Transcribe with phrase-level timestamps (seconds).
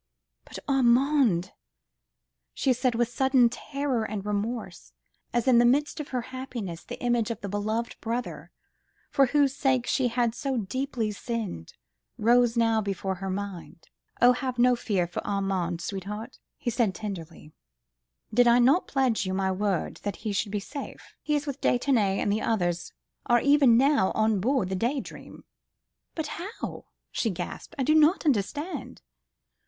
[0.45, 1.51] "But Armand..."
[2.55, 4.93] she said, with sudden terror and remorse,
[5.31, 8.49] as in the midst of her happiness the image of the beloved brother,
[9.11, 11.73] for whose sake she had so deeply sinned,
[12.17, 13.89] rose now before her mind.
[14.19, 14.31] "Oh!
[14.31, 17.51] have no fear for Armand, sweetheart," he said tenderly,
[18.33, 21.13] "did I not pledge you my word that he should be safe?
[21.21, 22.91] He with de Tournay and the others
[23.27, 25.43] are even now on board the Day Dream."
[26.15, 29.03] "But how?" she gasped, "I do not understand."